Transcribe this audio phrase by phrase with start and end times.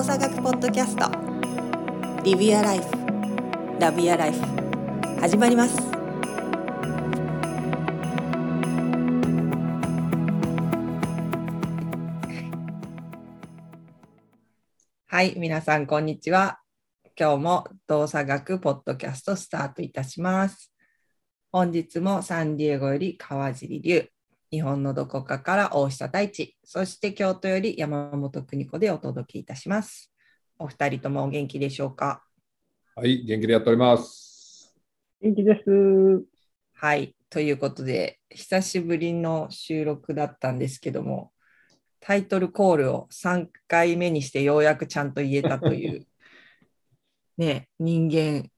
[0.00, 1.10] 動作学ポッドキャスト
[2.24, 2.84] リビアライフ
[3.78, 4.40] ラビアライフ
[5.20, 5.76] 始まります。
[15.06, 16.60] はい皆さんこんにちは。
[17.14, 20.72] 今日も動作学ポッドキャストスタートいたします。
[21.52, 24.08] 本日もサンディエゴより川尻龍。
[24.52, 30.12] 日本のどこかから大下太一、そして京都より山本邦子でお届けいたします。
[30.58, 32.24] お二人ともお元気でしょうか？
[32.96, 34.74] はい、元気でやっております。
[35.20, 36.24] 元気です。
[36.72, 41.30] はい、ということで、久しぶりの収録だったんですけども、
[42.00, 46.08] タイトルコールを3回目にしてようやくちゃんと言えたという、
[47.38, 48.50] ね、人間、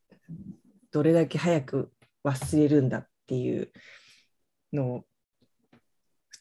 [0.90, 1.92] どれだけ早く
[2.24, 3.70] 忘れるんだっていう
[4.72, 5.04] のを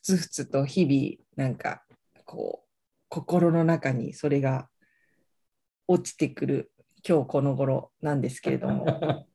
[0.02, 1.84] つふつと日々なんか
[2.26, 2.68] こう
[3.10, 4.70] 心の中にそれが
[5.88, 6.72] 落ちてくる
[7.08, 8.86] 今日この頃なんですけれども。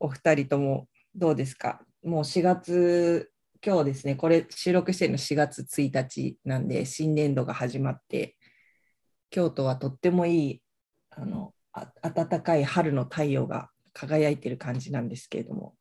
[0.00, 1.84] お二人ともどうですか？
[2.04, 3.32] もう4月
[3.64, 8.36] 今日ですねこれ収録してるの4月1日なんで新年度が始まって
[9.30, 10.62] 京都はとってもいい
[11.10, 11.52] あの
[12.02, 15.74] 暖かい春の太陽が輝いてる感じなんですけれども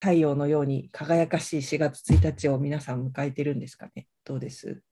[0.00, 4.06] 太陽のように輝かしい4月1日を皆さん迎えてるんですかね？
[4.24, 4.82] どうです？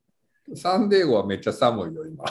[0.55, 2.25] サンデーゴはめっちゃ寒いよ、今。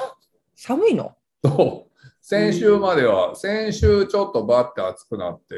[0.55, 1.15] 寒いの？
[1.43, 1.93] そう。
[2.21, 5.55] 先週までは、先週ちょっとバッて暑くなって、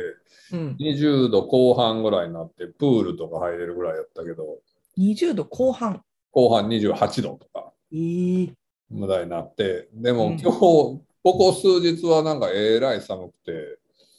[0.51, 4.59] うん、20度後半ぐらいになって、プールとか入れるぐらいやったけど、
[4.97, 6.01] 20度後半？
[6.31, 8.53] 後半28度とか、えー、
[8.91, 13.77] ぐらいになって、でも今日、うん、ここ数日はなんかえらい寒くて、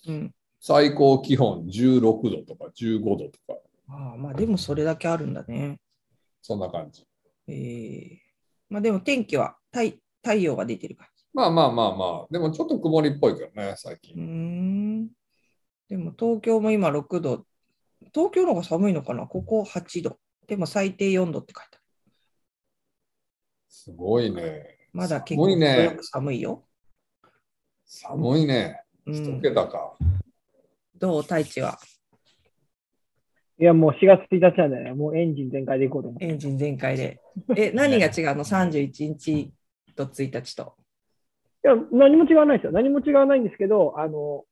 [0.08, 0.34] うん、
[0.67, 3.61] 最高気温16度とか15度とか。
[3.89, 5.78] ああ、まあでもそれだけあるんだね。
[6.42, 7.07] そんな感じ。
[7.46, 8.18] ええー、
[8.68, 11.24] まあでも天気は太太陽が出てる感じ。
[11.33, 14.17] まあまあまあまあ、でもちょっと曇りっぽいけどね、最近。
[14.17, 15.07] うん。
[15.89, 17.46] でも東京も今6度。
[18.13, 19.29] 東京の方が寒いのかな？
[19.29, 20.19] ここ8度。
[20.48, 21.83] でも最低4度って書いてある。
[23.69, 24.89] すごいね。
[24.92, 26.64] まだ結構寒いよ。
[27.85, 28.83] 寒いね。
[29.07, 29.95] 一桁か。
[30.01, 30.26] うん
[30.98, 31.23] どう？
[31.23, 31.79] 太一は。
[33.58, 36.27] いや、もう4月1日なんで、ね、もうエンジン全開でいこうと思って。
[36.27, 37.20] エンジン全開で。
[37.57, 39.52] え、何が違うの ?31 日
[39.95, 40.74] と1日と。
[41.64, 42.73] いや、何も違わないですよ。
[42.73, 44.45] 何も違わないんですけど、あの、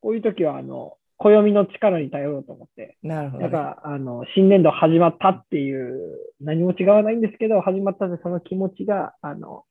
[0.00, 2.98] こういう時は、あの、暦の力に頼ろうと思って。
[3.02, 3.50] なるほど、ね。
[3.50, 9.64] だから、あの、新年度始まったっていう、何も違わないんですけど、始まったってその気持ちが、あの、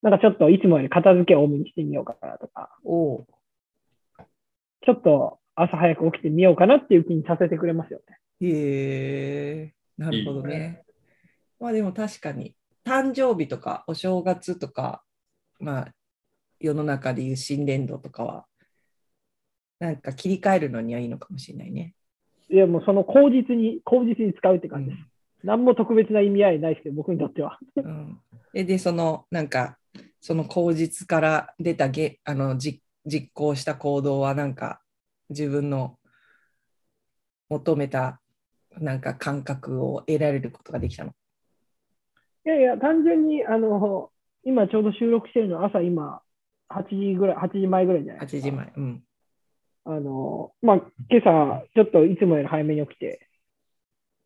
[0.00, 2.70] なんかちょっといつもより片付けを多めにしてみようかなとか。
[2.84, 3.26] お
[4.84, 8.18] ちょっと朝早く起きてみようかなっていう気にさせてくれますよね。
[8.40, 10.54] へえなるほどね。
[10.54, 10.82] いいね
[11.60, 12.54] まあでも確かに
[12.84, 15.02] 誕生日とかお正月とか、
[15.60, 15.92] まあ
[16.58, 18.46] 世の中でいう新年度とかは、
[19.80, 21.94] なんか切り替えるのにはいいのかもしれないね。
[22.48, 24.98] いやもうその口実に、口実に使うって感じです。
[25.42, 27.58] うん、何も特別な意味合いないですけど、僕にとっては。
[27.76, 28.20] うん、
[28.52, 29.78] で、そのなんか、
[30.20, 32.80] その口実から出たげあの実
[33.32, 34.81] 行した行動はなんか
[35.32, 35.98] 自分の
[37.50, 38.20] 求めた
[38.78, 41.12] なんか感覚を得られることができたの？
[42.46, 44.10] いやいや、単純にあの
[44.44, 46.22] 今ちょうど収録してるの朝今
[46.70, 48.48] 8時ぐらい、8時前ぐらいじゃないですか。
[48.48, 48.72] 8時前。
[48.76, 49.04] うん。
[49.84, 50.76] あの、まあ、
[51.10, 53.28] 今朝ちょっといつもより早めに起きて、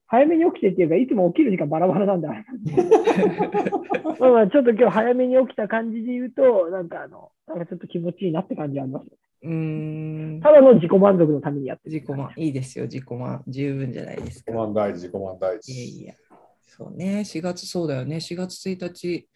[0.08, 2.28] 早めに起きてっていうか、いつも起きる時間バラバラなんだ。
[4.20, 9.06] まあまあ、ちょっと今日早めに起きた感じで言うと、なんかあの、なんかちょっと気持ちいいなって感じはあります、
[9.42, 11.94] うんただの自己満足のためにやってる。
[11.94, 14.52] 自己満、いいですよ、自己満、十分じゃないですか。
[14.52, 15.72] 自己満大事、自己満大事。
[15.72, 16.14] いやいや、
[16.62, 19.28] そうね、4月そうだよね、4月1日。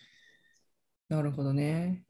[1.09, 2.04] なるほどね。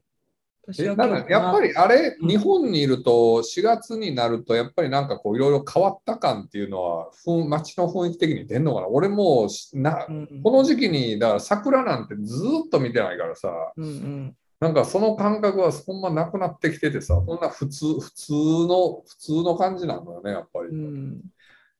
[0.79, 7.11] えなんかやっぱりあれ、日本にいると4月になるとやっぱりなんかこういろいろ変わった感っていうのは
[7.49, 8.89] 街の雰囲気的に出んのかな？
[8.89, 10.07] 俺もな、
[10.45, 21.21] この時期にだから桜なんてずっと見てないからさ、うんうん、なんかその感覚はそんななくなってきててさこんな普通普通の普通の感じなんだよねやっぱり、うん、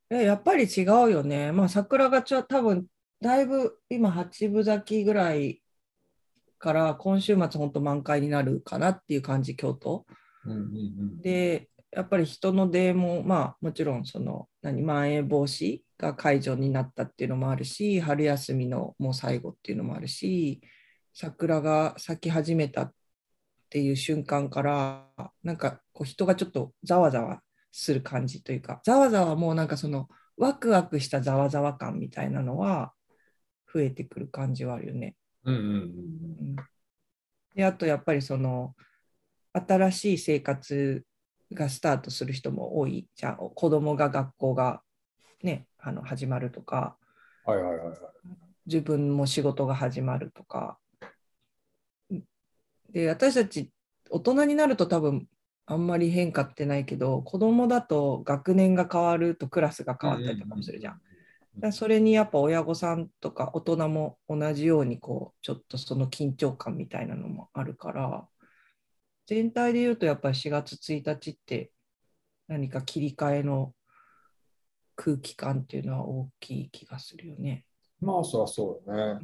[0.09, 1.53] やっぱり違うよね。
[1.53, 2.87] まあ桜がちょ多分
[3.21, 5.61] だいぶ今八分咲きぐらい
[6.61, 10.07] から今週末本当満開になるかなっていう感じ京都。
[10.45, 10.61] うんうんう
[11.17, 20.61] ん、でやっぱり人の出もまあもちろんその何まん延防止が解除になったっていうのもあるし春休みのもう最後っていうのもあるし
[21.15, 22.93] 桜が咲き始めたっ
[23.71, 25.07] ていう瞬間から
[25.43, 27.43] なんかこう人がちょっとざわざわ
[27.73, 32.93] する感じというかざわざわもうなんかそのワクワクしたざわざわ感みたいなのは
[33.73, 35.17] 増えてくる感じはあるよね。
[35.45, 36.57] うんうんうん
[37.55, 38.75] であとやっぱりその
[39.53, 41.05] 新しい生活
[41.53, 43.09] がスタートする人も多い。
[43.17, 44.83] じゃあ子供が学校が、
[45.43, 46.97] ね、あの始まるとか、
[47.45, 47.99] はいはいはいはい、
[48.67, 50.79] 自分も仕事が始まるとか。
[52.93, 53.71] で私たち
[54.11, 55.29] 大人になると多分
[55.67, 61.01] あんまり変化ってないけど子供だと学年が変わるとクラスが変わったりとかもするじゃん。
[61.59, 68.27] だそれにやっぱ親御さんとか大人も同じようにこうちょっとその緊張感みたいなのもあるから
[69.27, 71.71] 全体で言うとやっぱり4月1日って
[72.49, 73.75] 何か切り替えの
[74.97, 77.65] 空気感っていうのは大きい気がするよね。
[78.01, 79.21] まあそりゃそうよね。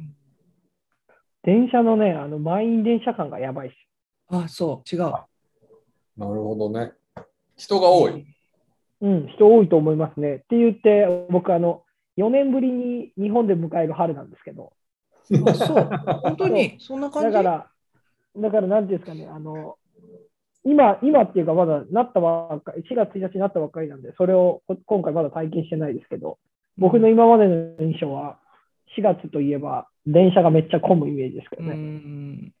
[1.43, 3.73] 電車のね、あの満員電車感がやばいし。
[4.29, 4.99] あ、そう、違う。
[5.01, 5.27] なる
[6.17, 6.91] ほどね。
[7.55, 8.25] 人が多い。
[9.01, 10.35] うん、人多いと思いますね。
[10.35, 11.83] って言って、僕、あの、
[12.17, 14.73] 4年ぶりに日本で迎える春なんですけど。
[15.45, 15.89] あ、そう。
[16.23, 17.31] 本当に、そんな感じ？
[17.31, 17.69] だから、
[18.37, 19.77] だから、なんていうんですかね、あの、
[20.63, 26.39] 今、今っていうか、まだなったばっかり、4月1日になったばっかりなんで、それを今回まだ体験してないですけど、
[26.77, 28.39] 僕の今までの印象は、
[28.97, 32.51] 4月といえば、電車がめっちゃ混むイメージですけどね。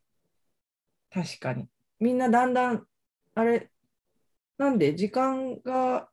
[1.13, 1.67] 確かに。
[1.99, 2.85] みんなだんだん、
[3.35, 3.69] あれ、
[4.57, 4.95] なんで？
[4.95, 6.09] 時間が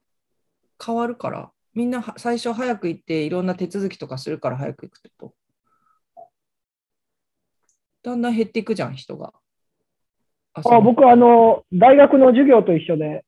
[0.84, 5.34] 変わるから、みんな最初早く行っていろんな手続きとかするから早く行くってこ
[8.04, 8.10] と？
[8.10, 9.32] だんだん減っていくじゃん、人が。
[10.52, 13.24] あ僕あの、大学の授業と一緒で、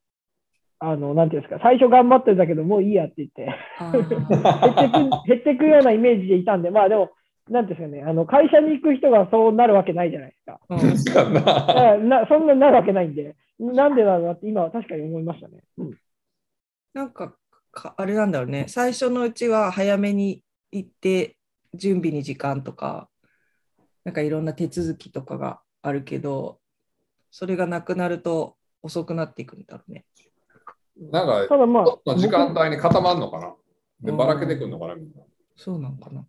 [0.78, 3.46] あの、なんていうんですか、最初頑張ってたけど、もういいやって言って、
[3.92, 4.28] 減ってく、
[5.26, 7.10] 減ってくようなイメージでいたんで、まあでも、
[7.48, 10.60] なんですかね、あの会社に行く人がそうなるわけないじゃないですか。
[10.68, 10.74] う
[12.02, 15.62] ん、なそんなになるわけないんで、なんでだろうなって今は確かに思いましたね。
[15.78, 15.98] うん、
[16.92, 17.36] なんかか、
[17.96, 20.42] あれなんだろうね、最初のうちは早めに
[20.72, 21.36] 行って、
[21.74, 23.08] 準備に時間とか、
[24.04, 26.58] なんかいろんな手続きとかがあるけど、
[27.30, 30.06] それがなくなると遅くなっていくんだろうね。
[30.98, 33.54] なんか、ただまあ、時間帯に固まるのかな？
[34.00, 35.20] で、ばらけてくるのかな、みんな。
[35.56, 36.24] そうなのかな。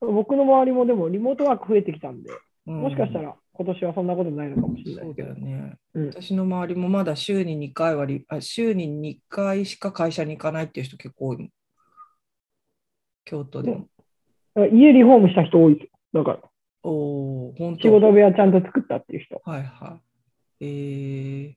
[0.00, 2.30] 僕の周りもでもリモートワーク増えてきたんで、
[2.66, 11.50] もしかしたら今年はそんなことないのかもしれないそうだよね、うん、私の周りもまだ週に2回はあ、週に2回しか会社に行かないっていう人結構多い。
[13.24, 13.88] 京都でも。
[14.54, 16.40] 家リフォームした人多いだから。
[16.84, 19.40] お本当仕事部屋ちゃんと作ったっていう人。
[19.44, 20.00] はいは
[20.60, 20.64] い。
[20.64, 21.54] えー、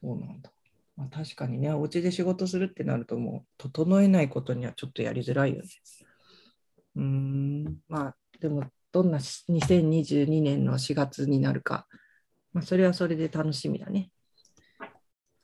[0.00, 0.50] そうなんだ。
[0.96, 5.68] まあ、確かにね、お家で仕事するってなるともう、整えないことにはちょっとやりづらいよね。
[6.96, 11.86] うん、まあ、でも、どんな2022年の4月になるか、
[12.52, 14.10] まあ、それはそれで楽しみだね。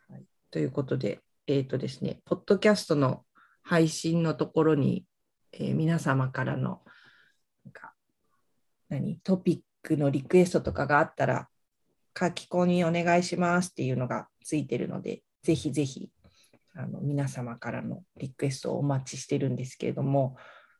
[0.09, 3.25] はい、ということで、えっ、ー、とですね、ポッドキャストの
[3.63, 5.05] 配信のところに、
[5.53, 6.83] えー、皆様からの
[7.65, 7.95] なんか
[8.89, 9.19] 何？
[9.23, 11.49] トピックのリクエストとかがあったら、
[12.19, 16.11] 書き込みお願いしますっていうのがついてるので、ぜひぜひ
[16.75, 20.37] あの皆様からのリクエストをお待ちしてるんですけれども、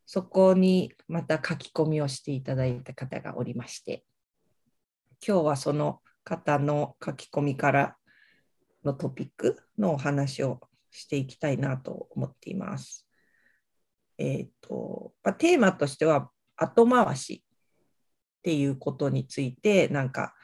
[0.07, 4.05] そこにまた書き込みをしていただいた方がおりまして、
[5.27, 7.97] 今日はその方の書き込みから
[8.85, 10.61] のトピックのお話を
[10.91, 13.07] していきたいなと思っています。
[14.19, 17.43] えっ、ー、と、まあ、テーマとしては後回し
[18.39, 20.35] っていうことについてなんか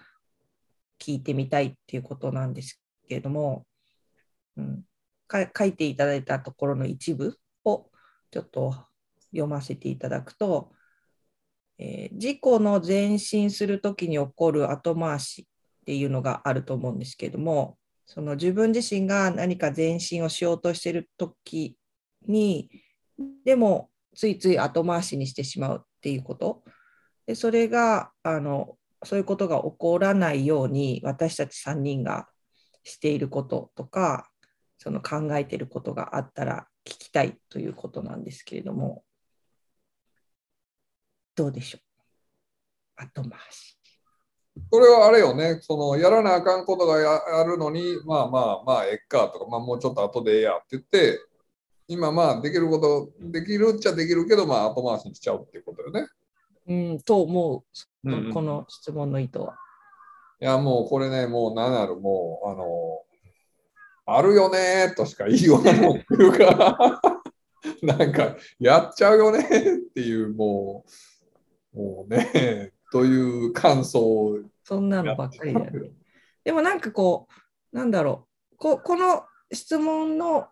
[0.99, 3.67] 聞いてみたいっていうことなんですけれども、
[4.57, 4.83] うん、
[5.31, 7.91] 書いていただいたところの一部を
[8.31, 8.75] ちょっと
[9.33, 10.73] 読ませていただくと、
[11.79, 15.47] えー、事故の前進するときに起こる後回し
[15.83, 21.77] っていうのがあると思うんですけども、その自分自身が何か前進をしようとしているとき
[22.27, 22.71] に、
[23.45, 26.63] でもついつい後回しにしてしまうっていうこと。
[27.27, 32.29] でそれがあのそういうことが起こらないように私たち3人が
[32.85, 34.29] していることとか
[34.79, 39.05] その考えていることがあったら聞きたいということなんですけれども
[41.41, 43.03] どうでしょう？
[43.03, 43.79] 後回し。
[44.71, 51.19] これはあれよね、そのやらなあかんことがあるのに、まあまあまあ、えっかとか、まあ、もうちょっと後でええやって言って、
[51.89, 56.07] 今まあできること、できるっちゃできるけど、まあ後回しにしちゃうっていうことよね。
[56.69, 57.65] うん、と思
[58.05, 59.57] う、うん、この質問の意図は。
[60.43, 67.01] いや、もうこれね、もう何なる、もう、あの、あるよねとしか言いようがないっていうか、
[67.83, 70.91] なんか、やっちゃうよねっていう、もう、
[71.73, 75.93] もうね、 という感想そんなのばっかりだよね。
[76.45, 77.29] でもなんかこ
[77.73, 80.49] う、なんだろう、ここの質問の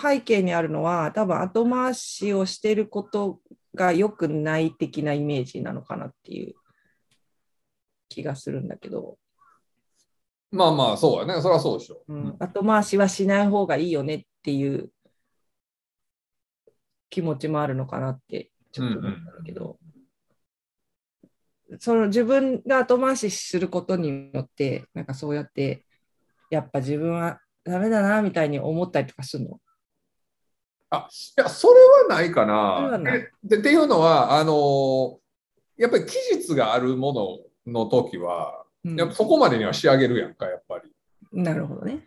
[0.00, 3.40] 背景にあるのは、多分後回しをしてること
[3.74, 6.54] が良くない的なイメージなのかなっていう
[8.08, 9.18] 気気がするんだけど。
[10.50, 11.40] まあまあ、そうやね。
[11.42, 12.14] それはそうでしょう。
[12.14, 14.90] うん、後回しはしない方がいいよねっていう
[17.10, 19.85] 気持ちもあるのかなってちょっと思ったんだけど、うんうん、
[21.80, 25.84] その自分が後回しすることによってなんかそうやって
[26.50, 29.58] やっぱ自分はダメだなみたいに思ったりとかするの？
[30.90, 32.98] あいやそれはないかな。
[33.42, 35.18] でっていうのはあの
[35.76, 40.90] やっぱり期日があるものの時は、うん、やっぱそこまでには仕上げるやんかやっぱり。
[41.32, 42.06] なるほどね。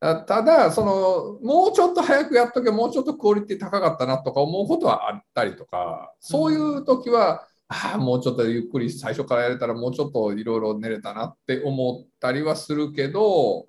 [0.00, 7.38] ただそのもうちょっと早くやっとけもうちょっとクオリティ高かったなとか思うことはあったりとかそういう時は、うん、
[7.68, 13.64] ああもうちょっとゆっくり最初からやれたらもうちょっといろいろ寝れたなって思ったりはするけどっ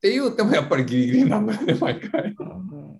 [0.00, 2.34] て言うてもやっぱりギリギリなんだよね毎回。
[2.38, 2.98] うん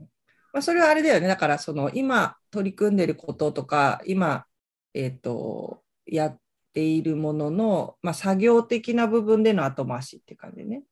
[0.52, 4.44] まあ、それはあれだよねだからその今取り組んでることとか今、
[4.92, 6.38] えーとやっ
[6.74, 10.82] ているものの、まあ、作業的な部分での後回しって感じね。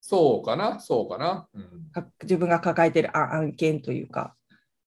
[0.00, 1.48] そうかな、そうかな。
[1.54, 1.86] うん、
[2.22, 4.34] 自分が抱えてる案件というか。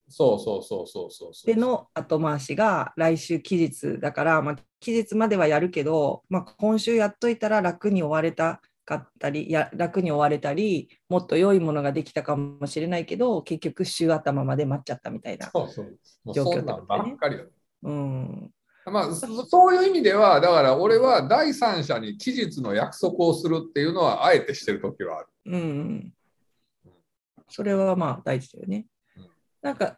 [0.08, 15.52] そうそうそうそうそうでの後回しが来週期日だから、まあ、期日まではやるけど、まあ、今週やっといたら楽に終われたかったりや楽に終われたりもっと良いものができたかもしれないけど結局週頭まで待っちゃったみたいな
[16.32, 17.16] 状況だったね。
[17.84, 18.52] うん、
[18.92, 25.28] まあ、そういう意味では、だから俺は第三者に期日の約束をするっていうのは、あえてしてる時はある。
[25.46, 26.14] うん。
[27.50, 28.86] それはまあ大事だよね。
[29.66, 29.98] なんか、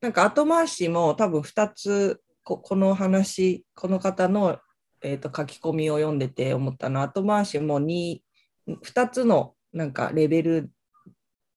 [0.00, 4.58] なんか後回しも多分2つこ、この話、この方の、
[5.02, 6.98] えー、と書き込みを読んでて思ったの。
[6.98, 8.18] は、後回しも 2,
[8.66, 10.72] 2つのなんかレベル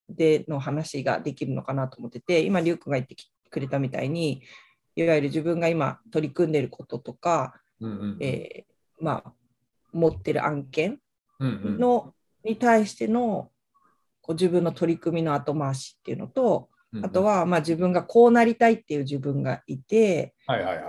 [0.08, 3.16] での話ができるのかなと思ってて、今、リュウ君が言って
[3.50, 4.44] くれたみたいに、
[4.96, 9.34] いわゆる自分が今取り組んでいることとか、うんうん、えー、まあ、
[9.94, 11.00] 持ってる案件
[11.40, 11.50] の、うん
[12.46, 13.50] うん、に対しての
[14.28, 16.70] こう自分の取り組みの後回しっていうのと、
[17.02, 20.36] あとはまあ自分がこうなりたいっていう自分がいて、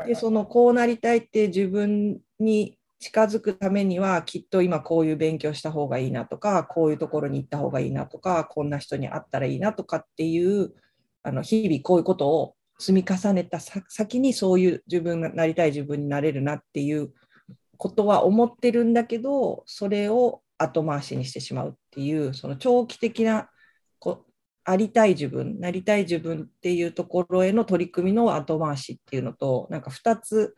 [0.07, 10.73] でそのこうなりたいって自分に近づくためにはきっと今こういう勉強した方がいいなとかこういうところに行った方がいいなとかこんな人に会ったらいいなとかっていう
[11.23, 17.13] あの日々こういうことを積み重ねた先にそういう自分がなりたい自分になれるなっていう
[17.77, 23.49] ことは思ってるんだけどそれを後回しにしてしまうっていうその長期的な
[23.99, 24.27] こ
[24.65, 30.55] ありたい自分なりたい自分っていうところへの取り組みの後回しっていうのとなんか2つ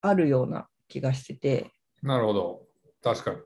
[0.00, 1.70] あるような気がしてて。
[2.02, 2.62] なるほど
[3.02, 3.36] 確かに。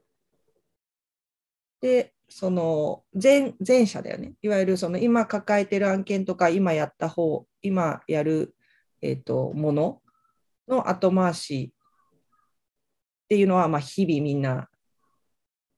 [1.80, 4.32] でその前前者だよね。
[4.40, 8.54] いわゆるその今抱えてる案件とか今やった方、今やる、
[9.02, 10.00] えーと、もの
[10.66, 14.68] の後回しっていうのはまあ日々みんな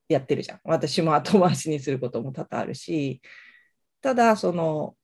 [0.09, 0.61] やってるじゃん。
[0.65, 3.21] 私も後回しにすることも多々あるし、
[4.01, 4.97] ただその、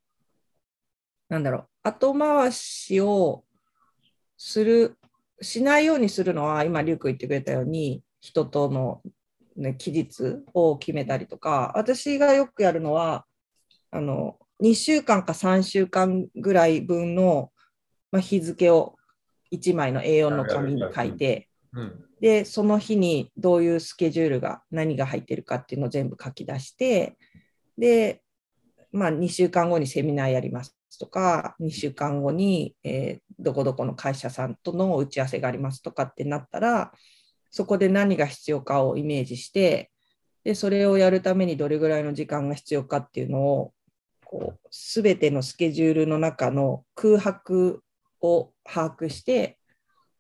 [1.29, 3.45] なんだろう、後回しを
[4.37, 4.99] する、
[5.41, 9.03] しないようにするのは今、リュウク言ってくれたように、人との
[9.57, 13.25] ね、期日を決めたりとか、私がよくやるのは、
[13.91, 17.51] あの2週間か3週間ぐらい分の、
[18.13, 18.97] まあ、日付を
[19.53, 21.49] 1枚の A4 の紙に書いて、
[22.21, 27.17] で、その日にどういうスケジュールが、何が入ってるかっていうのを全部書き出して、
[27.79, 28.23] で、
[28.93, 36.93] まあ、2週間後にセミナーやりますとか、2週間後に、えー、どこどこの会社さんとの打ち合わせがありますとかってなったら、
[37.51, 39.91] そこで何が必要かをイメージして、
[40.45, 43.73] でそれをやるためにどれぐらいの時間が必要かっていうのを
[44.25, 47.83] こう全てのスケジュールの中の空白
[48.23, 49.59] を把握して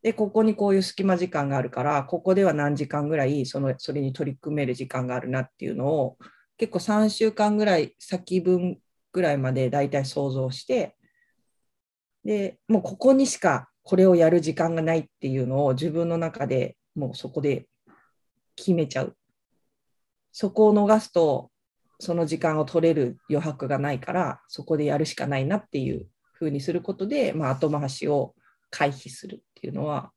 [0.02, 6.16] でここにこういう隙間時間があるからここでは何時間ぐらいそのそれに取り組める時間があるなっていうのを
[6.56, 8.78] 結構3週間ぐらい先分
[9.12, 10.96] ぐらいまでだいたい想像して
[12.24, 17.66] でもうここにしかこれをやる時間がないっていうのを自分の中でもうそこで
[18.56, 19.16] 決めちゃう。
[20.32, 21.50] そこを逃すと、
[21.98, 28.34] その時間を取れる余白がないから、そこでやるしかないなっていうふうにすることで、まあ、後回しを
[28.70, 30.12] 回避するっていうのは、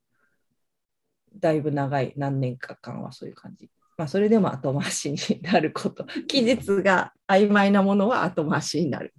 [1.35, 3.69] だいぶ長い何年か間はそういう感じ。
[3.97, 6.05] まあ、それでも後回しになること。
[6.27, 9.13] 期日が曖昧なものは後回しになる。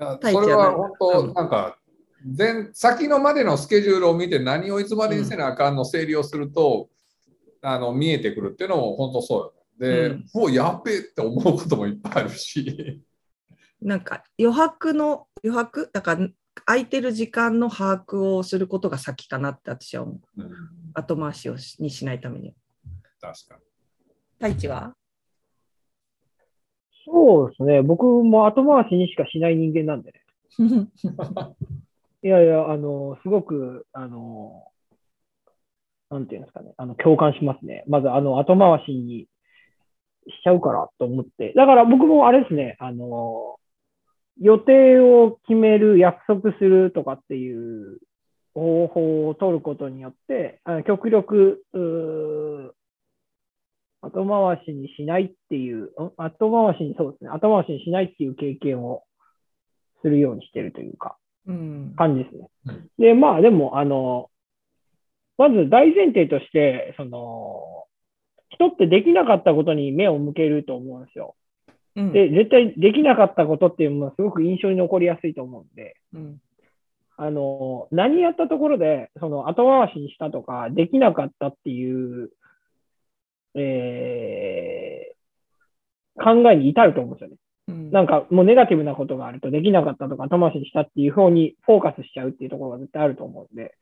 [0.00, 1.78] いやそれは本当、なんか
[2.36, 6.88] 前先のまでのスケジュールを見て何をいつまでにせなあかんの整理をすると、
[7.62, 13.02] うん、あの見えてくるっていうのも本当そうよ、で、うん、もうやっべえって思うこともいっぱいあるし。
[13.80, 15.90] なんか余白の余白？
[15.92, 16.28] だから
[16.66, 20.42] 空いてる時間の把握をすることが先かなって私は思う。
[20.42, 20.50] うん、
[20.94, 22.54] 後回しをにしないために。
[23.20, 23.60] 確かに。
[24.38, 24.94] 太一は？
[27.04, 27.82] そうですね。
[27.82, 30.20] 僕も後回しにしかしない人間なんでね。
[32.24, 34.68] いやいや、あの、すごく、あの、
[36.10, 37.84] なんていうんですかね、あの、共感しますね。
[37.88, 39.26] まず、あの、後回しに
[40.28, 41.52] しちゃうからと思って。
[41.56, 43.56] だから僕もあれですね、あの、
[44.42, 47.98] 予定を決める、約束するとかっていう
[48.54, 51.64] 方法を取ることによって、あの極力、
[54.02, 59.04] 後回しにしないっていう、後回しに、そうですね、後回しにしないっていう経験を
[60.02, 62.48] するようにしてるというか、うん、感じですね。
[62.98, 64.28] で、まあでも、あの、
[65.38, 67.84] まず大前提として、その、
[68.48, 71.36] 人ってできなかったことに目を向けると思うんですよ。
[71.94, 76.40] うん、で、絶対できなかったことっていうのはすごく印象に残りやすいと思うんで、うん、
[77.16, 82.30] あの、何やったところで、その後回しにしたとか、できなかったっていう
[83.54, 87.36] えー、考えに至ると思うんですよね。
[87.68, 93.74] うん、なんかもうネガティブなことがあるとできなかったとか後回しにしたっていう方にフォーカスしちゃうっていうところが絶対あると思うんで、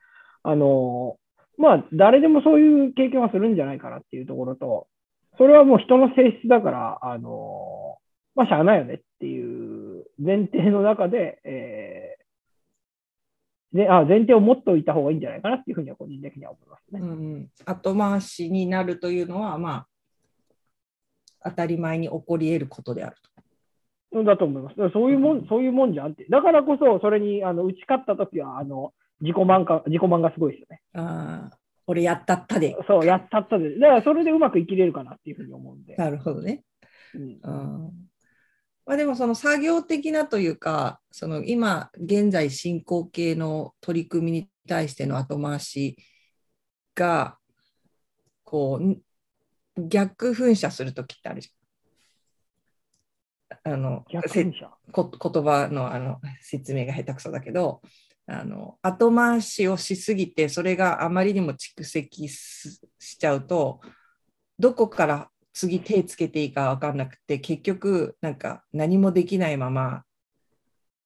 [0.43, 4.87] あのー、まあ誰でもそういう経験はするんじゃないかなっていうところと、
[5.41, 12.17] それはもう人の性質だから、あのー、まあしゃあないよねっていう前提の中で、え
[13.73, 17.01] であ前提を持っておいた方がいいんじゃないかなっていうふうには個人的には思いますね。
[17.01, 19.87] うん、後回しになるというのは、ま
[21.43, 23.17] あ、当たり前に起こり得ることである
[24.13, 24.25] と。
[24.25, 24.75] だと思います。
[24.93, 26.27] そういうもん、うん、そういうもんじゃんって。
[26.29, 30.83] だからこそ、それにあの打ち勝ったときは、あの自己満か自己満がすごいですよね。
[30.95, 31.60] ああ、
[31.91, 32.77] 俺やったったで。
[32.87, 33.77] そう、やったったで。
[33.77, 35.97] だからそれでうまく生きれるかなっていうふうに思うんで。
[35.97, 36.63] なるほどね。
[37.15, 37.91] うん、あ
[38.87, 45.97] まあ、でもその作業的なというかその今現在進行形の取り組みに対しての後回し
[46.95, 47.37] が
[48.45, 53.73] こう逆噴射する時ってあるじゃん。
[53.75, 54.23] あの言
[55.43, 57.83] 葉のあの説明が下手くそだけど
[58.33, 63.81] あの後回しをしすぎてそれがあまりにも蓄積しちゃうと
[64.59, 70.05] どこから次手つけていいか分かんなくて結局なんか何もできないまま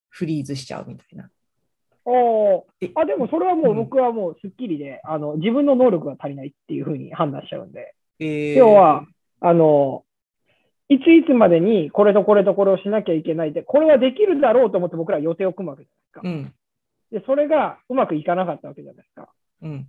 [0.09, 1.29] フリーズしちゃうみたいな。
[2.07, 9.05] おあでもそれはもう僕はもうすっきりで、うん、あの自分の能力が足りないっていうふうに判断しちゃうんで、えー、要は
[9.41, 10.03] あの
[10.87, 16.51] いついつまでにこれとこれとこれをしなきゃいけないでこれはできるだろうと思って僕ら予定を組むわけじゃないですか。
[16.51, 16.53] うん、
[17.15, 19.29] でそれがうまくいかなかったわけじゃないですか。
[19.61, 19.87] うん、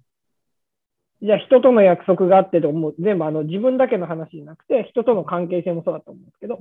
[1.22, 6.60] じゃあ人との約束があってと思う、全部あの自分だけの話じゃなくて、人との関係性もそうだと思うんですけど、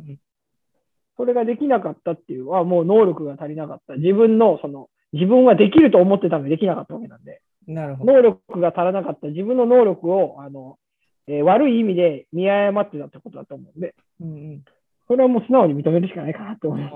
[1.17, 3.93] それができなかったっていうのは、もう能力が足りなかった。
[3.93, 8.13] 自分の、その、自分はできると思ってたのにできなかったわけなんで、なるほど。
[8.13, 10.80] 能力が足らなかった、自分の能力を、あの、
[11.28, 14.65] えー、悪い意味で見誤ってたってことだと思うんで、うんうん、
[15.08, 16.93] それはもう素直に認めるしかないかなと思います、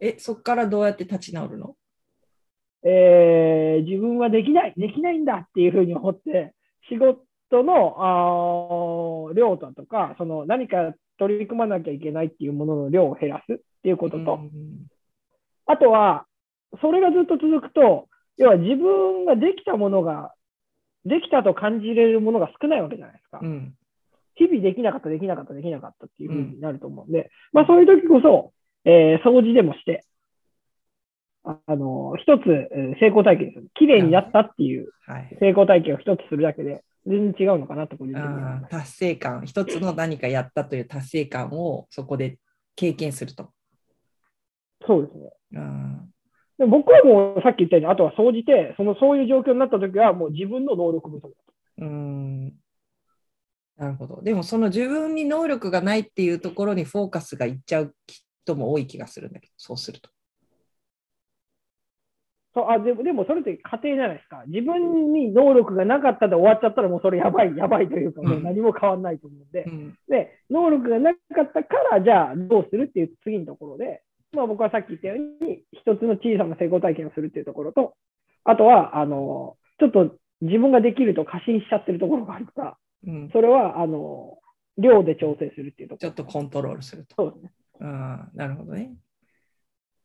[0.00, 1.76] え、そこからどうやって立ち直るの？
[2.84, 6.54] えー、自分はできない、できないんだっていうふうに思って、
[6.88, 7.96] 仕事の
[9.30, 14.40] あ量だとか、その何か取り組まなきゃいけないっていうものの量を減らすっていうことと、
[15.66, 16.26] あとは、
[16.80, 20.32] それがずっと続くと、要は自分ができたものが、
[21.04, 23.40] できたと感じれるものが少ないわけじゃないですか。
[23.42, 23.74] うん、
[24.34, 28.52] 日々できなかった、できなかった、できなかったっていうふうになると思うんで、うん、まあそういう時こそ、
[28.84, 30.04] えー、掃除でもして、
[31.66, 32.44] あの、一つ
[33.00, 33.66] 成功体験です。
[33.74, 34.90] 綺麗になったっていう
[35.40, 42.38] 成功体験を一つするだけで、全然違うのかなと個人的に達成感、一つの何かやったという達成感をそこで
[42.76, 43.50] 経験すると。
[44.86, 45.30] そうですね。
[46.58, 51.34] で僕はもうさっき言ったように、あとは総じて、そのそういう状況になったときは、もう自分の能力不足だと。
[51.78, 52.52] うん
[53.76, 54.20] なるほど。
[54.22, 57.94] でも、その自分に能力がないっていうところにフォーカスがいっちゃう
[58.44, 60.10] 人も多い気がするんだけど、そうすると。
[62.54, 64.42] そうあでもでもそれって家庭じゃないですか。
[64.46, 77.94] 自分に能力がなかったで終わっちゃったらもうそれやばい、やばいというか、もう何も変わらないと思うんで、うん、で、能力がなかったからじゃあどうするっていう次のところで、まあ僕はさっき言ったように、一つの小さな成功体験をするっていうところと、
[78.44, 84.38] あとは、あの、ちょっと自分ができると過信しちゃってるところがあるから、うん、それは、あの、
[84.78, 86.10] 量で調整するっていうところ。
[86.10, 87.14] ちょっとコントロールすると。
[87.16, 87.52] そうですね。
[87.80, 88.94] ああ、なるほどね。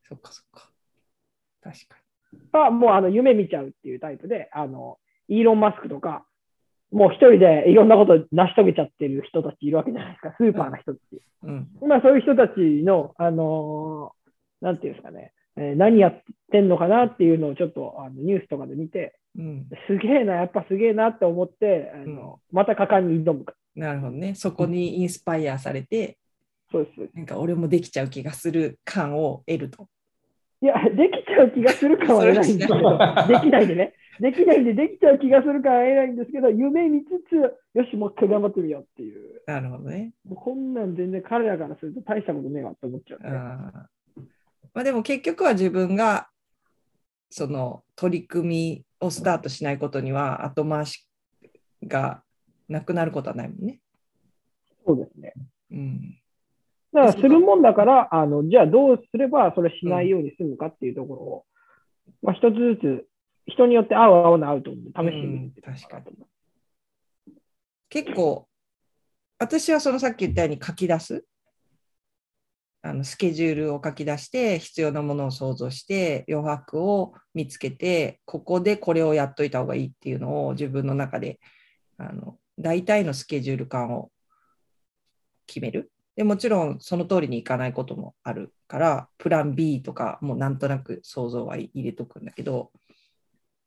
[0.08, 0.70] そっかそっか。
[1.62, 2.03] 確かに。
[2.52, 6.24] はもうあの夢見ちゃうっていうタイプで、あの、イーロン・マスクとか、
[6.92, 11.22] もう一人でいろんなこと成し遂げちゃってる人たちいるわけじゃないですか、スーパーな人たち。
[11.42, 23.54] うん、まあそういう人たちの、あのー、なんていうんですかね、えー、何やってんのかなっていうのをちょっとあのニュースとかで見て、うん、すげえな、やっぱすげえなって思って、あの、うん、また果敢に挑むか。
[23.74, 24.34] なるほどね。
[24.36, 26.18] そこにインスパイアされて、
[26.70, 27.16] そうです。
[27.16, 29.88] なんか俺もできちゃう気がする感を得ると。
[30.62, 33.94] いや、できちゃう気がする感は得ないんですけど、できないでね。
[34.20, 39.42] できないんでできちゃう気がする感は得ないんですけど、夢見つつ、よし、もう一回頑張ってみようっていう。
[39.46, 40.12] なるほどね。
[40.34, 43.88] こんなん全然彼らからすると大したことねえわって思っちゃう、ね、あ
[44.72, 46.28] まあ、でも結局は自分が
[47.30, 51.08] その取り組みをスタートしないことには後回し
[51.84, 52.22] が
[52.68, 53.80] なくなることはないもんね。
[54.86, 55.32] そうですね。
[55.70, 56.18] うん、
[56.94, 61.44] だからするもんだから、あのじゃあどうすればそれしないように済むかっていうところを、
[62.06, 63.06] うん、まあ、一つずつ
[63.46, 67.34] 人によって合う合わない合うと思う試してみる、うん、確かに。
[67.90, 68.46] 結構、
[69.40, 71.24] 私はそのさっき言ったように書き出す。
[72.82, 81.40] あのスケジュールを書き出して必要なものを想像して余白を見つけてここでこれをやっといた方がいいっていうのを自分の中で
[81.96, 84.10] あの大体のスケジュール感を
[85.46, 92.70] 決めるでもちろんその通りにいかないこともあるからプラン B とかもなんとなく想像は入れとくんだけど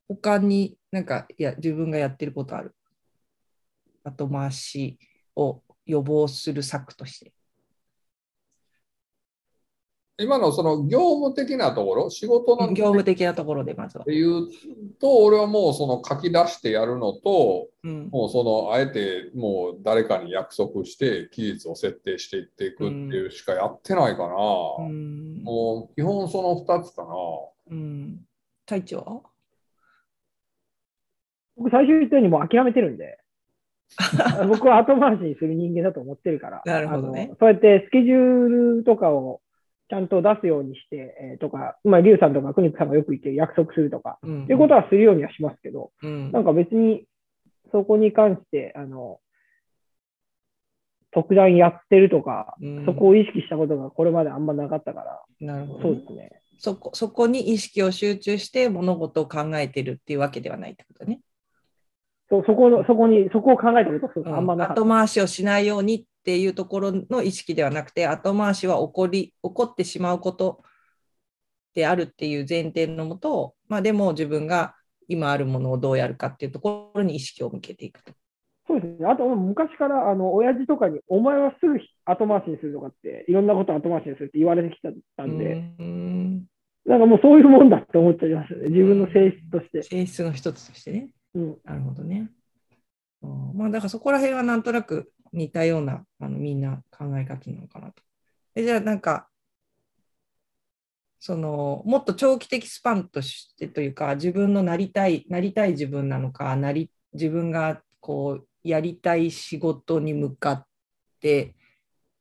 [0.07, 2.73] 他になんかいや自分がやってることある。
[4.03, 4.97] 後回し
[5.35, 7.33] を予防する策として。
[10.19, 14.01] 今のその業務的なところ、仕事の業務的なところでまずは。
[14.01, 14.47] っていう
[14.99, 24.33] と、俺はもうその書き出してやるのと、うん、もうそのあえてもう誰かに約束して期日を設定していっていくっていうしかやってないかな。
[24.79, 27.09] うん、もう基本その2つかな。
[27.69, 28.19] うん、
[28.65, 29.23] 隊長
[31.57, 33.19] 僕最初言ったようにもう諦めてるんで。
[34.49, 36.61] 僕は後回しにする人間だと思ってるから。
[36.65, 37.31] なるほどね。
[37.39, 38.47] そうやってスケジュー
[38.79, 39.41] ルとかを
[39.89, 47.05] ちゃんと出すようにして、えー、とか、まあ、リュウさんとか国津さんがよく言って約束するとか、うん、っていうことはするようにはしますけど、うん、なんか別に
[47.71, 49.19] そこに関して、あの、
[51.11, 56.41] 特段やってるとか、うん、そこを意識したことがこれまであんまなかったから、なるほど、そうですね。
[56.59, 61.21] そこそこに意識を集中して物事を考えてるっていうわけではないってことね。
[62.29, 70.61] そうそこのそこにそこを考えたことあんまなかった、後回しをしないようにっていうところの意識ではなくて後回しは起こり起こってしまうこと
[71.73, 74.75] であるっていう前提のもと、まあ、でも自分が
[75.07, 78.11] 今あるものをどうやるかっていうところに意識を向けていくと。
[78.67, 79.07] そうですね。
[79.07, 86.43] あと、昔から、あの、親父とかに、お前はすぐ後回しにするとかって、いろんなこと後回しにするって言われてきたんで、ん
[86.85, 88.67] なんかもうそういうもんだって思っちゃいますよね。
[88.67, 89.83] 自分の性質として。
[89.83, 91.07] 性質の一つとしてね。
[91.35, 92.29] うん、なるほどね。
[93.21, 98.03] まあ、だからそこら辺はなんとなく似たようなあのみんな考え方なのかなと。
[98.55, 99.29] でじゃあなんか
[101.19, 110.65] そのもっと長期的スパンとしてというか自分のなりたいなりたい自分なのかなり自分がこうやりたい仕事に向かっ
[111.21, 111.55] て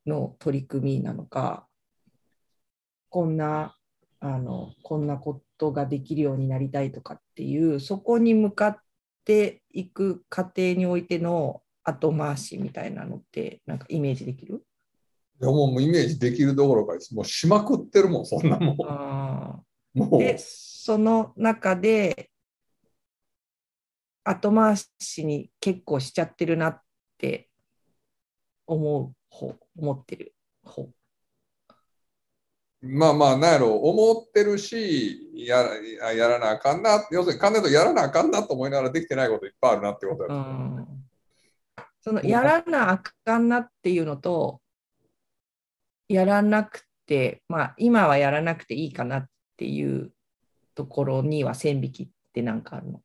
[0.06, 1.66] の取り組みなのか
[3.08, 3.76] こんな
[4.20, 8.78] あのこんなことができるようになりたいとかっていうそこに向かっ
[9.24, 14.64] ていく過程においての後回しみたいなのってなんかイメージできる？
[15.40, 18.76] いやもうイメージできるどころかもうしまくってるもんそんなもん。
[18.88, 19.60] あ
[19.94, 20.18] もう。
[20.18, 22.30] でその中で
[24.24, 26.80] 後回しに結構しちゃってるなっ
[27.18, 27.48] て
[28.66, 30.88] 思う方思ってる方。
[32.82, 35.66] まあまあ、なんやろう、思ってるし、や
[36.12, 40.86] やらなあかんな、要するに、かんねとやらなあかんなと思いながらできてないこといっぱいあるなってことや、うん、
[42.06, 44.60] そのやらなあかんなっていうのと、
[46.08, 50.12] やらなくて、まあ、今はやらなくていいかなっていう
[50.76, 53.00] ところには線引きって何かあるの？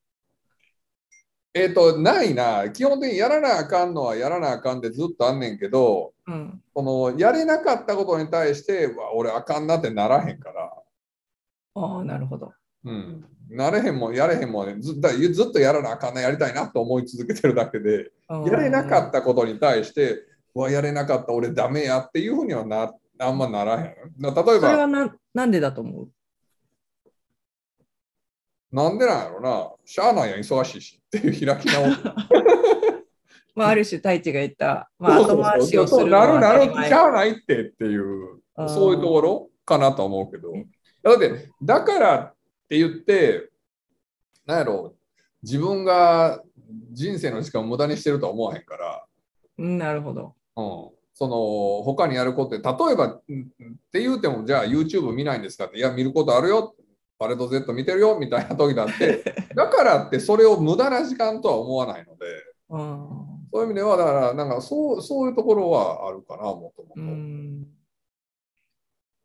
[1.55, 2.69] えっ、ー、と、ないな。
[2.69, 10.71] 基本的にやらなあかんのはやらなあかんでずっとあんねんけど、うん、このやれなかったことに対して、わ俺あかんなってならへんから。
[11.73, 12.53] ああ、なるほど。
[12.85, 13.25] うん。
[13.51, 14.75] なれへんもんやれへんもんね。
[14.79, 23.95] ずずっとやらなあかんなやりたいなと思い続けてるだけでやれなかったことに対してわやれなかった俺ダメやっていうふうにはなあんまならへん。
[24.21, 26.09] 例えばそれはななんでだと思う？
[28.71, 29.69] なんでなんやろな。
[29.85, 31.95] しゃあないや忙しいしっていう開き直り。
[33.53, 40.53] まあ、ある種太一が言った、まあ、後回しをするなるなるしゃあないってっていうそういうところかなと思うけど。
[41.03, 42.33] だってだから
[42.71, 43.49] って言って、
[44.45, 44.95] なんやろ、
[45.43, 46.41] 自分が
[46.93, 49.05] 人生の時間を無駄にしてるとは思わへんから。
[49.57, 50.35] なるほど。
[50.55, 50.89] うん。
[51.13, 53.23] その他にやることで例えばっ
[53.91, 56.73] て言うてもじゃあ YouTube 見ないんですかっていや見ることあるよ
[57.19, 59.21] パレード Z 見てるよみたいな時だって
[59.53, 62.25] だからってそれを無駄な時間とは思わないので、
[62.69, 63.07] うん、
[63.53, 67.01] そういう意味ではだからなんかそうそういうところはあるかなもともと。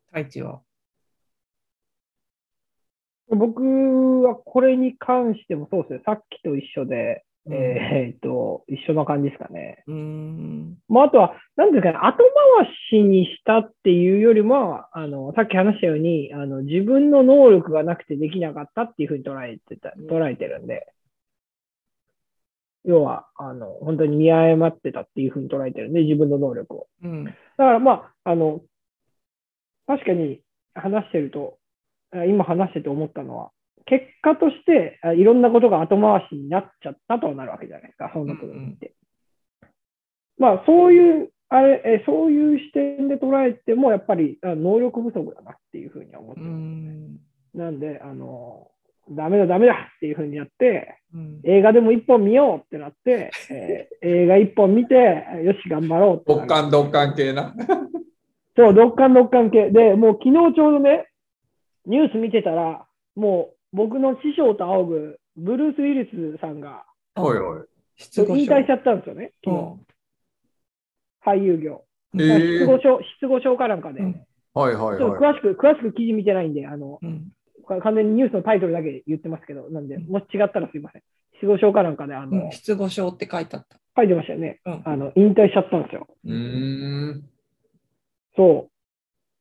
[0.08, 0.60] 太一は？
[3.38, 9.84] 僕はこれに関してもそうですね、さっきと一緒で、うん、えっと、一緒な感じですかね。
[9.86, 10.78] うん。
[10.88, 12.18] まあ、あとは、なんですかね、後
[12.58, 20.92] 回しにしたっていうよりも、あの、さっき話したように、あの、自分の能力がなくてできなかったっていうふうに捉えてた、捉えてるんで、
[22.84, 26.86] 要は、あの、本当に見誤ってたっていうふうに捉えてるんで、自分の能力を。
[27.02, 27.24] うん。
[27.24, 28.60] だからまあ、あの、
[29.86, 30.40] 確かに
[30.74, 31.58] 話してると、
[32.24, 33.50] 今話してて思ったのは、
[33.86, 38.94] 結果としていろんなことが後回しになっちゃったとなるわけじゃないですか、そんなことにって。
[40.38, 47.20] まあ、そういう、あれ、そういう視点で捉えても、やっぱり能力不足だなっていうふうには思ってるんで
[47.52, 47.64] すね。
[47.64, 48.68] なんで、あの、
[49.10, 54.94] ダメだ、ダメだっていうふうにやって、うん、映画でも一本見ようってなって、えー、映画一本見て、
[55.44, 56.24] よし、頑張ろうって。
[56.34, 57.54] ドッカンドッカン系な。
[58.56, 59.70] そう、ドッカンドッカン系。
[59.70, 61.06] で、もう昨日ちょうどね、
[61.86, 67.66] ニュース見てたら、もう僕の師匠と仰ぐブルース・ウィリスさんが、はいはい、
[67.98, 69.78] 引退しちゃったんですよね、昨日。
[71.24, 71.84] 俳優業。
[72.14, 74.00] えー、失語症、失語症かなんかで。
[74.02, 74.98] はいはいはい。
[74.98, 77.30] 詳しく、詳しく記事見てないんで、あの、うん、
[77.80, 81.02] 完全にニュースのタイトルだけ言ってますけど、なんで、もし違ったらすいません。
[81.34, 83.78] 失語症かなんかで、あの、うん、失語症って書いてあった。
[83.96, 84.60] 書いてましたよね。
[84.64, 86.06] うん、あの、引退しちゃったんですよ。
[86.24, 87.24] うん。
[88.36, 88.75] そう。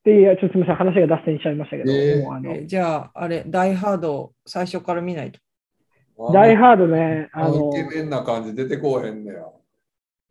[0.06, 5.40] で、ちょっとすみません、話が脱線しちゃいましたけど、えー、あのじゃあ、あれ、ダイハード、最初から見ないと。
[6.32, 9.42] ダイハードね、あの、イケメンな感じ出てこうへんねや。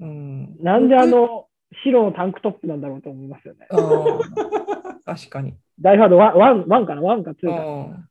[0.01, 1.49] うん、なんであの、
[1.83, 3.67] 白のタンクトップなんだろうと思いますよね。
[5.05, 5.57] 確かに。
[5.81, 8.09] ダイハード 1, 1, 1かな ?1 か2か。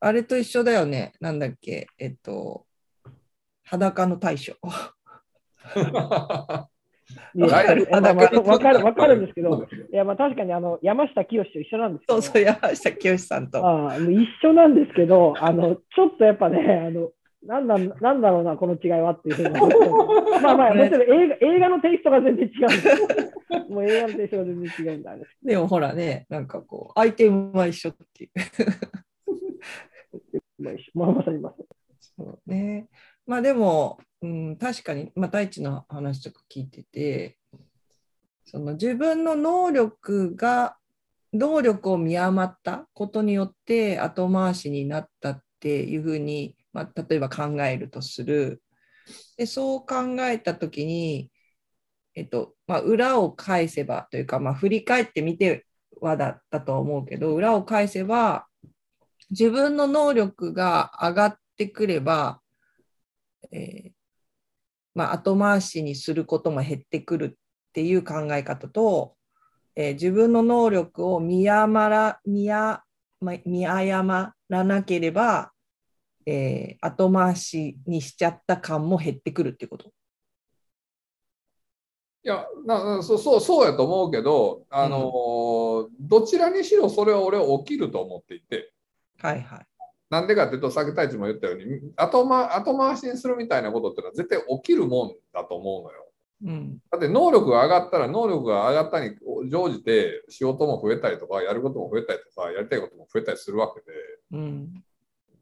[0.00, 1.14] あれと一緒だよね。
[1.20, 1.86] なんだっけ？
[1.98, 2.66] えっと、
[3.64, 4.52] 裸の大将。
[7.34, 13.64] わかるわかるんですけど、いやまあ確かにあの山下清と一緒なんですけど、そうそう、山下清さんと。
[13.64, 17.10] あ一緒なんですけど、あのちょっとやっぱね、あの
[17.42, 19.50] なんだなんだろうな、この違いはっていう
[20.42, 23.70] まあまあ、もちろん映画映画のテイストが全然違うんです。
[23.72, 25.16] もう映画のテイストが全然違うんだ。
[25.42, 28.30] でもほらね、なんかこう、アイテムは一緒っていう。
[30.92, 31.64] まあまさにまさに。
[32.18, 32.88] そうね。
[33.30, 37.38] まあでも、うん、確かに、まあ、大地の話とか聞いてて、
[38.44, 40.76] その自分の能力が、
[41.32, 48.64] 能力を見余ったことによって後回しになったっていうふうに、まあ、例えば考えるとする。
[49.36, 51.30] でそう考えた時に、
[52.16, 55.66] えっとまあ、裏を返せばというか、まあ、振り返ってみて
[56.00, 58.48] はだったと思うけど裏を返せば
[59.30, 62.39] 自分の能力が上がってくれば、
[63.52, 63.90] えー、
[64.94, 69.16] まあ、後回しにすることも減ってくるっていう考え方と、
[69.76, 72.82] えー、自分の能力を見誤ら見や、
[73.20, 75.52] ま、見誤らなければ、
[76.26, 79.90] えー、後回しにしちゃった感も減ってくるっていうこと？
[82.22, 88.72] いやなそそうそうやと思うけど、あの、うん、どちらにしろそれは俺は起きると思っていて。
[89.18, 89.66] はいはい。
[90.10, 96.06] なんでかっていうと、さっき太一も言ったように後回、後回しにするみたいなことっていうのは絶対起きるもんだと思うのよ。
[96.42, 99.14] うん、だって能力が上がったら能力が上がったに
[99.50, 103.86] 乗じて仕事も増えたりとかやることも増えたりとかやりたいことも増えたりするわけで。
[104.32, 104.82] うん、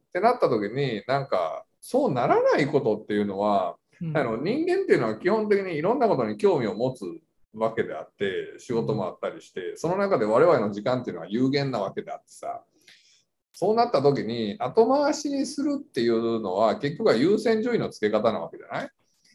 [0.08, 7.04] ってなった時になんかそうならないことっていうのは、うん、あの人間っていうのは基本的にいろんなことに興味を持つ
[7.54, 12.62] わけであって仕事もあったりしてその中で我々の時間っていうのは有限なわけであってさ
[13.60, 18.90] そうなった時に後回しにするっていうのは結局は優先順位の付け方なわけじゃない？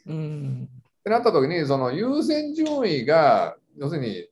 [0.06, 4.26] うん、ってなった時にその優先順位が要するに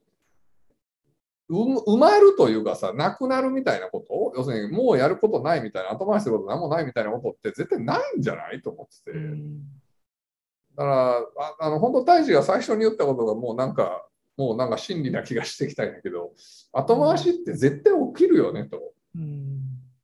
[1.50, 4.32] 埋まるというかさなくなるみたいなこと？
[4.34, 9.58] 要するにもうやることないみたいな後回しすること何もないみたいなことって絶対ないんじゃないと思ってて、うん、
[10.74, 11.22] だからあ
[11.60, 14.06] あの本当大使が最初に言ったことがもうなんか
[14.38, 16.32] もうなんか真理な気がしてきたんだけど
[16.72, 18.91] 後回しって絶対起きるよねと。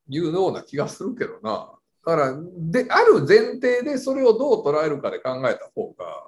[0.09, 1.71] うんいうような気がするけどな。
[2.05, 6.27] だからである前提でそれをどう捉えるかで考えた方が、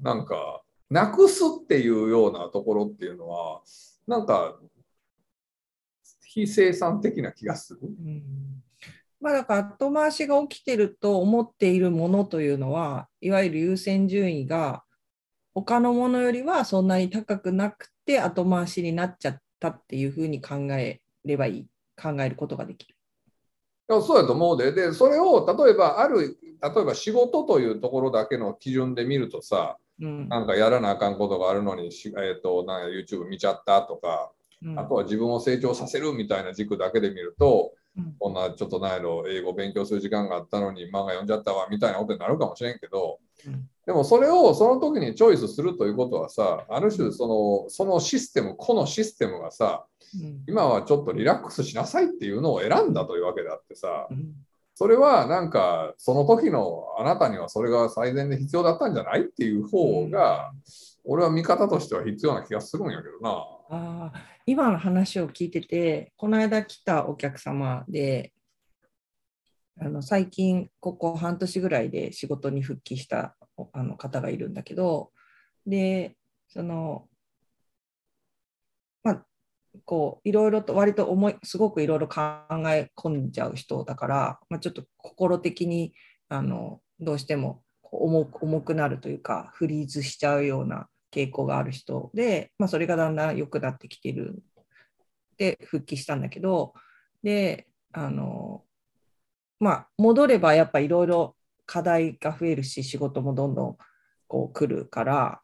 [0.00, 3.60] なんかなくすっていうようなところっていうのは
[4.06, 4.58] なんか
[6.24, 7.80] 非生産的な気がする。
[7.82, 8.22] うん
[9.20, 14.84] まあ、だから後回しが起きてると思っているものというのはいわゆる優先順位が
[15.54, 21.66] 他のものよりはそんなに高くなくて後回しになっちゃったっていうふうに考えればいい
[22.00, 22.94] 考えることができる。
[23.90, 24.72] いやそうやと思うで。
[24.72, 34.32] でそれを例えばある例えば仕事というところだけの基準で見るとさ、うん、なんかやらなあかんことがあるのに、えーと、なん YouTube 見ちゃったとか、
[34.62, 42.78] うん、あとは自分を成長させるみたいな軸だけで見ると、うん、こんなちょっとないの英語勉強する時間があったのに漫画読んじゃったわみたいなことになるかもしれん。
[42.78, 43.18] けど、
[43.86, 49.86] でもそれをその時にチョイスするということはさある種そのそのシステム個のシステムがさ、
[50.46, 54.08] 今はちょっとリラックスしなさいっていうのを選んだというわけであってさ、
[54.74, 60.52] それはなんかその時のあなたにはそれが最善で必要だったんじゃないっていう方が、
[61.04, 63.44] 俺は見方としては必要な気がするんやけどな。
[63.70, 64.12] あ
[64.46, 68.32] 今の話を聞いててこの間来たお客様で
[69.80, 73.36] あの最近ここ半年ぐらいで仕事に復帰した
[73.72, 75.10] あの方がいるんだけど
[75.66, 76.16] で
[76.48, 77.17] そのまあ
[79.84, 82.20] こういろいろと割と重いすごくいろいろ考
[82.66, 85.92] え込んじゃう人だから、まあ、ちょっと心的に
[86.28, 94.42] あのどうしても重く重くなるというかフリーズしちゃうような傾向がある人で、まあ、それがだんだん良くなってきてる。
[95.36, 96.74] で復帰したんだけど
[97.22, 98.64] であの
[99.60, 103.76] まあ戻ればやっぱいろいろ課題が増えるし仕事もどんどん
[104.26, 105.40] こう来るから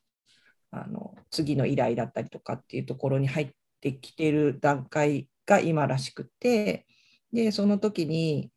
[0.73, 6.87] あの次の依頼だったりとかっていうところに入っててきてる段階が今らしくて
[7.33, 8.51] でその時に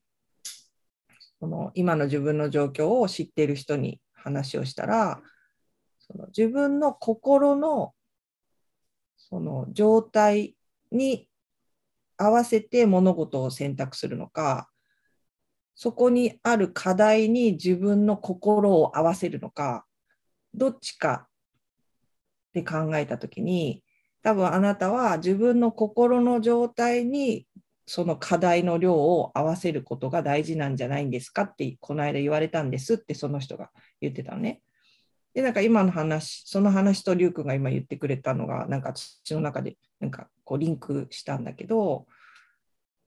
[1.40, 5.22] その今の自分の状況を知ってる人に話をしたら
[6.00, 7.94] その自分の心の
[9.18, 10.56] その状態
[10.92, 11.28] に
[12.18, 14.70] 合わせて物事を選択するのか
[15.80, 19.86] そこにある課題に自分の心を合わせるのか、
[20.56, 21.28] どっちか
[22.50, 23.84] って考えたときに、
[24.28, 27.48] 多分あなたは自分の心の状態に
[27.86, 33.70] その課題の量を合わせることが大事なんじゃないんですかってこの間言われたんですってその人が
[34.02, 34.62] 言ってたのね。
[35.34, 42.06] で、なんか今の話、その話とリュウ君が今言ってくれたのが、なんか土の中でなんかこうリンクしたんだけど、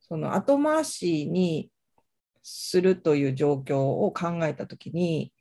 [0.00, 1.70] その後回しに
[2.42, 5.34] するという状況を考えたときに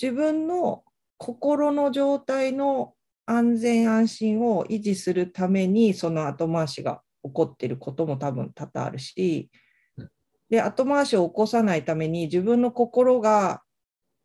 [0.00, 0.84] 自分の
[1.18, 2.94] 心の状態の
[3.30, 9.48] 安全安心を維持するためにその後回しが起こっていることも多分多々あるし
[10.48, 13.62] で後回しを起こさないために自分の心が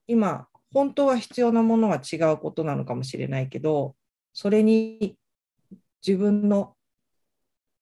[0.07, 3.95] 今本当は必要なものは違うことなのかもしれないけど
[4.33, 5.15] それに
[6.05, 6.75] 自分の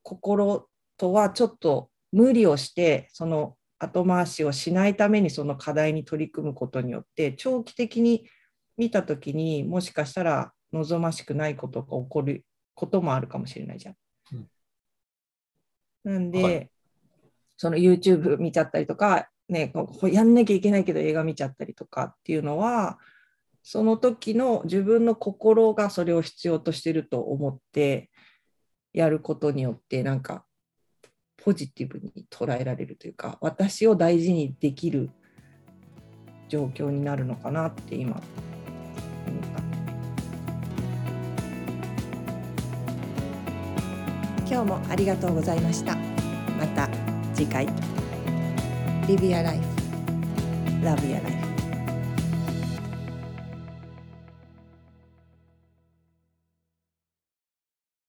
[0.04, 8.28] 心とはちょっと無理をしてその後回しをしないためにその課題に取り組むことによって長期的に
[8.78, 13.96] 見た時にもしかしたら望ましくないことが起こることもあるかもしれないじゃん。
[14.34, 14.48] うん、
[16.04, 16.70] なんで、はい、
[17.58, 19.72] その YouTube 見ちゃったりとか、ね、
[20.12, 22.98] やんなきゃいけないけど映画見ちゃったりとかっていうのは
[23.62, 28.10] その時の自分の心がそれを必要としてると思って
[28.94, 30.46] やることによってなんか
[31.38, 35.10] ポジティブに捉えられるというか私を大事にできる
[36.48, 38.22] 状況になるのかなって今
[44.54, 45.96] 今日もありがとうございました
[46.60, 46.88] また
[47.34, 47.66] 次回
[49.08, 49.60] Live your life
[50.84, 51.53] Love your life